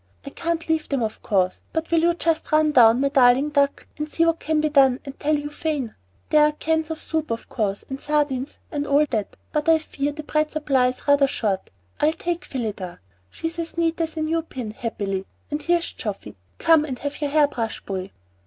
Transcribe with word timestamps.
I 0.25 0.31
can't 0.31 0.67
leave 0.67 0.89
them 0.89 1.03
of 1.03 1.21
course, 1.21 1.61
but 1.73 1.91
will 1.91 1.99
you 1.99 2.15
just 2.15 2.51
run 2.51 2.71
down, 2.71 3.01
my 3.01 3.09
darling 3.09 3.49
duck, 3.49 3.85
and 3.99 4.09
see 4.09 4.25
what 4.25 4.39
can 4.39 4.59
be 4.59 4.67
done, 4.69 4.99
and 5.05 5.19
tell 5.19 5.35
Euphane? 5.35 5.93
There 6.31 6.43
are 6.43 6.53
cans 6.53 6.89
of 6.89 6.99
soup, 6.99 7.29
of 7.29 7.49
course, 7.49 7.85
and 7.87 8.01
sardines, 8.01 8.57
and 8.71 8.87
all 8.87 9.05
that, 9.11 9.37
but 9.51 9.69
I 9.69 9.77
fear 9.77 10.11
the 10.11 10.23
bread 10.23 10.49
supply 10.49 10.87
is 10.87 11.07
rather 11.07 11.27
short. 11.27 11.69
I'll 11.99 12.13
take 12.13 12.45
Phillida. 12.45 12.99
She's 13.29 13.59
as 13.59 13.77
neat 13.77 14.01
as 14.01 14.17
a 14.17 14.23
new 14.23 14.41
pin, 14.41 14.71
happily. 14.71 15.27
Ah, 15.53 15.57
here's 15.61 15.93
Geoffy. 15.93 16.33
Come 16.57 16.83
and 16.83 16.97
have 16.97 17.21
your 17.21 17.29
hair 17.29 17.47
brushed, 17.47 17.85
boy." 17.85 18.09